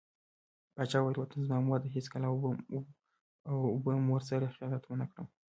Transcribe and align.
پاچا 0.75 0.97
وويل: 0.99 1.17
وطن 1.19 1.39
زما 1.47 1.59
مور 1.67 1.79
دى 1.83 1.89
هېڅکله 1.95 2.25
او 2.29 2.35
به 3.83 3.91
مور 4.07 4.21
سره 4.29 4.53
خيانت 4.55 4.83
ونه 4.85 5.05
کړم. 5.11 5.25